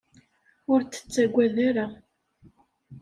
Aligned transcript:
Ur 0.71 0.79
t-tettagad 0.83 1.55
ara. 1.69 1.85